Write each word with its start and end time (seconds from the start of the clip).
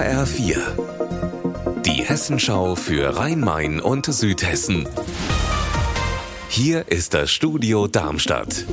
HR4. 0.00 0.56
Die 1.82 2.02
Hessenschau 2.02 2.74
für 2.74 3.18
Rhein-Main 3.18 3.80
und 3.80 4.06
Südhessen. 4.06 4.88
Hier 6.48 6.88
ist 6.88 7.12
das 7.12 7.30
Studio 7.30 7.86
Darmstadt. 7.86 8.64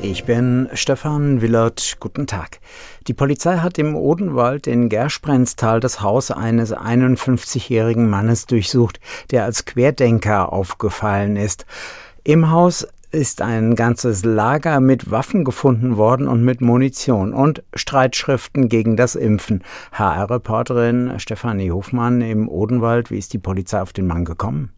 Ich 0.00 0.24
bin 0.24 0.70
Stefan 0.72 1.42
Willert. 1.42 1.98
Guten 2.00 2.26
Tag. 2.26 2.60
Die 3.06 3.12
Polizei 3.12 3.58
hat 3.58 3.76
im 3.76 3.96
Odenwald 3.96 4.66
in 4.66 4.88
Gersprenztal 4.88 5.80
das 5.80 6.00
Haus 6.00 6.30
eines 6.30 6.74
51-jährigen 6.74 8.08
Mannes 8.08 8.46
durchsucht, 8.46 8.98
der 9.30 9.44
als 9.44 9.66
Querdenker 9.66 10.54
aufgefallen 10.54 11.36
ist. 11.36 11.66
Im 12.24 12.50
Haus 12.50 12.88
ist 13.16 13.40
ein 13.40 13.76
ganzes 13.76 14.26
Lager 14.26 14.78
mit 14.78 15.10
Waffen 15.10 15.42
gefunden 15.42 15.96
worden 15.96 16.28
und 16.28 16.44
mit 16.44 16.60
Munition 16.60 17.32
und 17.32 17.62
Streitschriften 17.74 18.68
gegen 18.68 18.98
das 18.98 19.14
Impfen. 19.14 19.64
HR-Reporterin 19.92 21.18
Stefanie 21.18 21.70
Hofmann 21.70 22.20
im 22.20 22.46
Odenwald, 22.46 23.10
wie 23.10 23.16
ist 23.16 23.32
die 23.32 23.38
Polizei 23.38 23.80
auf 23.80 23.94
den 23.94 24.06
Mann 24.06 24.26
gekommen? 24.26 24.70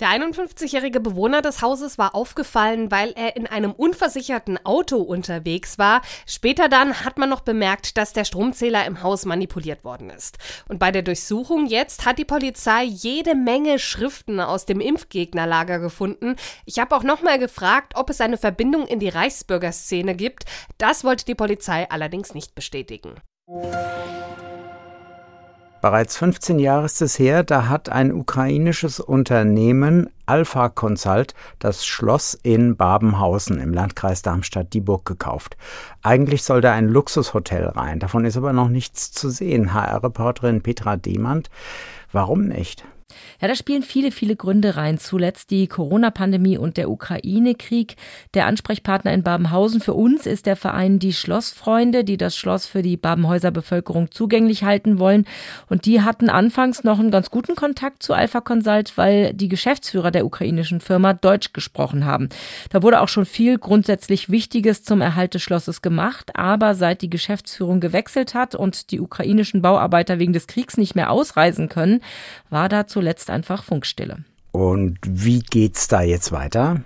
Der 0.00 0.08
51-jährige 0.08 1.00
Bewohner 1.00 1.42
des 1.42 1.60
Hauses 1.60 1.98
war 1.98 2.14
aufgefallen, 2.14 2.90
weil 2.90 3.12
er 3.12 3.36
in 3.36 3.46
einem 3.46 3.72
unversicherten 3.72 4.58
Auto 4.64 4.96
unterwegs 4.96 5.78
war. 5.78 6.00
Später 6.26 6.68
dann 6.68 7.04
hat 7.04 7.18
man 7.18 7.28
noch 7.28 7.42
bemerkt, 7.42 7.96
dass 7.98 8.12
der 8.12 8.24
Stromzähler 8.24 8.86
im 8.86 9.02
Haus 9.02 9.26
manipuliert 9.26 9.84
worden 9.84 10.10
ist. 10.10 10.38
Und 10.68 10.78
bei 10.78 10.90
der 10.90 11.02
Durchsuchung 11.02 11.66
jetzt 11.66 12.06
hat 12.06 12.18
die 12.18 12.24
Polizei 12.24 12.84
jede 12.84 13.34
Menge 13.34 13.78
Schriften 13.78 14.40
aus 14.40 14.64
dem 14.66 14.80
Impfgegnerlager 14.80 15.78
gefunden. 15.78 16.36
Ich 16.64 16.78
habe 16.78 16.96
auch 16.96 17.02
nochmal 17.02 17.38
gefragt, 17.38 17.92
ob 17.94 18.08
es 18.10 18.20
eine 18.20 18.38
Verbindung 18.38 18.86
in 18.86 18.98
die 18.98 19.10
Reichsbürgerszene 19.10 20.14
gibt. 20.14 20.44
Das 20.78 21.04
wollte 21.04 21.26
die 21.26 21.34
Polizei 21.34 21.88
allerdings 21.90 22.34
nicht 22.34 22.54
bestätigen. 22.54 23.14
Bereits 25.82 26.16
15 26.16 26.60
Jahre 26.60 26.84
ist 26.84 27.02
es 27.02 27.18
her, 27.18 27.42
da 27.42 27.68
hat 27.68 27.88
ein 27.88 28.12
ukrainisches 28.12 29.00
Unternehmen 29.00 30.08
Alpha 30.26 30.68
Consult 30.68 31.34
das 31.58 31.84
Schloss 31.84 32.38
in 32.40 32.76
Babenhausen 32.76 33.58
im 33.60 33.74
Landkreis 33.74 34.22
Darmstadt-Dieburg 34.22 35.04
gekauft. 35.04 35.56
Eigentlich 36.00 36.44
soll 36.44 36.60
da 36.60 36.72
ein 36.72 36.86
Luxushotel 36.86 37.64
rein, 37.64 37.98
davon 37.98 38.24
ist 38.24 38.36
aber 38.36 38.52
noch 38.52 38.68
nichts 38.68 39.10
zu 39.10 39.28
sehen. 39.28 39.74
HR-Reporterin 39.74 40.62
Petra 40.62 40.96
Demand, 40.96 41.50
warum 42.12 42.42
nicht? 42.42 42.84
Ja, 43.40 43.48
da 43.48 43.54
spielen 43.54 43.82
viele, 43.82 44.10
viele 44.10 44.36
Gründe 44.36 44.76
rein. 44.76 44.98
Zuletzt 44.98 45.50
die 45.50 45.66
Corona-Pandemie 45.66 46.58
und 46.58 46.76
der 46.76 46.90
Ukraine-Krieg. 46.90 47.96
Der 48.34 48.46
Ansprechpartner 48.46 49.12
in 49.12 49.22
Babenhausen 49.22 49.80
für 49.80 49.94
uns 49.94 50.26
ist 50.26 50.46
der 50.46 50.56
Verein 50.56 50.98
Die 50.98 51.12
Schlossfreunde, 51.12 52.04
die 52.04 52.16
das 52.16 52.36
Schloss 52.36 52.66
für 52.66 52.82
die 52.82 52.96
Babenhäuser 52.96 53.50
Bevölkerung 53.50 54.10
zugänglich 54.10 54.64
halten 54.64 54.98
wollen. 54.98 55.26
Und 55.68 55.86
die 55.86 56.00
hatten 56.00 56.30
anfangs 56.30 56.84
noch 56.84 56.98
einen 56.98 57.10
ganz 57.10 57.30
guten 57.30 57.54
Kontakt 57.54 58.02
zu 58.02 58.14
Alpha 58.14 58.40
Consult, 58.40 58.96
weil 58.96 59.34
die 59.34 59.48
Geschäftsführer 59.48 60.10
der 60.10 60.24
ukrainischen 60.24 60.80
Firma 60.80 61.12
Deutsch 61.12 61.52
gesprochen 61.52 62.04
haben. 62.04 62.28
Da 62.70 62.82
wurde 62.82 63.00
auch 63.00 63.08
schon 63.08 63.26
viel 63.26 63.58
grundsätzlich 63.58 64.30
Wichtiges 64.30 64.82
zum 64.82 65.00
Erhalt 65.00 65.34
des 65.34 65.42
Schlosses 65.42 65.82
gemacht. 65.82 66.30
Aber 66.34 66.74
seit 66.74 67.02
die 67.02 67.10
Geschäftsführung 67.10 67.80
gewechselt 67.80 68.34
hat 68.34 68.54
und 68.54 68.90
die 68.90 69.00
ukrainischen 69.00 69.62
Bauarbeiter 69.62 70.18
wegen 70.18 70.32
des 70.32 70.46
Kriegs 70.46 70.76
nicht 70.76 70.94
mehr 70.94 71.10
ausreisen 71.10 71.68
können, 71.68 72.00
war 72.50 72.68
dazu 72.68 73.00
zuletzt 73.02 73.30
einfach 73.30 73.64
Funkstille. 73.64 74.18
Und 74.52 74.98
wie 75.02 75.40
geht's 75.40 75.88
da 75.88 76.02
jetzt 76.02 76.30
weiter? 76.30 76.82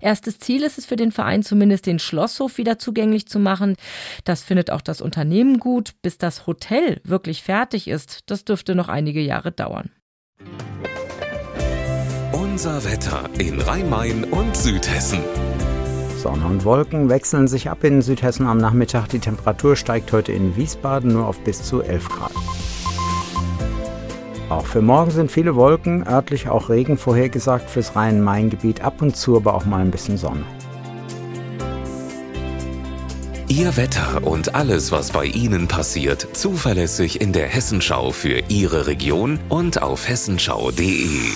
Erstes 0.00 0.40
Ziel 0.40 0.64
ist 0.64 0.78
es 0.78 0.84
für 0.84 0.96
den 0.96 1.12
Verein 1.12 1.44
zumindest, 1.44 1.86
den 1.86 2.00
Schlosshof 2.00 2.58
wieder 2.58 2.80
zugänglich 2.80 3.28
zu 3.28 3.38
machen. 3.38 3.76
Das 4.24 4.42
findet 4.42 4.72
auch 4.72 4.80
das 4.80 5.00
Unternehmen 5.00 5.60
gut. 5.60 5.92
Bis 6.02 6.18
das 6.18 6.48
Hotel 6.48 7.00
wirklich 7.04 7.44
fertig 7.44 7.86
ist, 7.86 8.24
das 8.26 8.44
dürfte 8.44 8.74
noch 8.74 8.88
einige 8.88 9.20
Jahre 9.20 9.52
dauern. 9.52 9.90
Unser 12.32 12.84
Wetter 12.84 13.30
in 13.38 13.60
Rhein-Main 13.60 14.24
und 14.24 14.56
Südhessen. 14.56 15.20
Sonne 16.16 16.46
und 16.46 16.64
Wolken 16.64 17.10
wechseln 17.10 17.46
sich 17.46 17.70
ab 17.70 17.84
in 17.84 18.02
Südhessen 18.02 18.48
am 18.48 18.58
Nachmittag. 18.58 19.08
Die 19.08 19.20
Temperatur 19.20 19.76
steigt 19.76 20.12
heute 20.12 20.32
in 20.32 20.56
Wiesbaden 20.56 21.12
nur 21.12 21.28
auf 21.28 21.38
bis 21.44 21.62
zu 21.62 21.80
11 21.80 22.08
Grad. 22.08 22.32
Auch 24.54 24.66
für 24.66 24.82
morgen 24.82 25.10
sind 25.10 25.32
viele 25.32 25.56
Wolken, 25.56 26.06
örtlich 26.06 26.48
auch 26.48 26.68
Regen 26.68 26.96
vorhergesagt 26.96 27.68
fürs 27.68 27.96
Rhein-Main-Gebiet, 27.96 28.82
ab 28.82 29.02
und 29.02 29.16
zu 29.16 29.34
aber 29.34 29.52
auch 29.52 29.64
mal 29.64 29.80
ein 29.80 29.90
bisschen 29.90 30.16
Sonne. 30.16 30.44
Ihr 33.48 33.76
Wetter 33.76 34.22
und 34.22 34.54
alles, 34.54 34.92
was 34.92 35.10
bei 35.10 35.24
Ihnen 35.24 35.66
passiert, 35.66 36.28
zuverlässig 36.34 37.20
in 37.20 37.32
der 37.32 37.48
Hessenschau 37.48 38.12
für 38.12 38.44
Ihre 38.48 38.86
Region 38.86 39.40
und 39.48 39.82
auf 39.82 40.08
hessenschau.de. 40.08 41.32